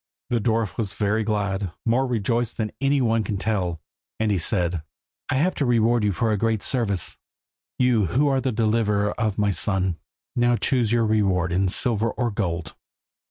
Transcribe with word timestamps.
The 0.31 0.41
dwarf 0.41 0.77
was 0.77 0.95
very 0.95 1.23
glad, 1.23 1.73
more 1.85 2.07
rejoiced 2.07 2.57
than 2.57 2.71
any 2.81 3.01
one 3.01 3.23
can 3.23 3.37
tell, 3.37 3.79
and 4.19 4.31
he 4.31 4.39
said 4.39 4.81
"I 5.29 5.35
have 5.35 5.53
to 5.61 5.65
reward 5.67 6.03
you 6.03 6.11
for 6.11 6.31
a 6.31 6.37
great 6.39 6.63
service, 6.63 7.17
you 7.77 8.07
who 8.07 8.27
are 8.27 8.41
the 8.41 8.51
deliverer 8.51 9.11
of 9.19 9.37
my 9.37 9.51
son. 9.51 9.99
Now 10.35 10.55
choose 10.55 10.91
your 10.91 11.05
reward 11.05 11.51
in 11.51 11.67
silver 11.67 12.09
or 12.09 12.31
gold." 12.31 12.73